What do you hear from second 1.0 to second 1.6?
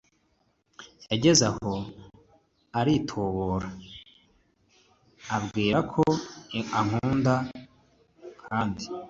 yageze